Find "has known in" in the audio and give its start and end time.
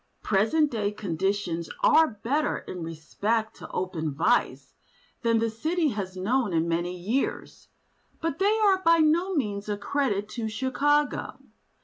5.89-6.67